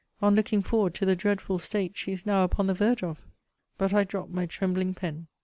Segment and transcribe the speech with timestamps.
[0.19, 3.21] on looking forward to the dreadful state she is now upon the verge of!
[3.77, 5.27] But I drop my trembling pen.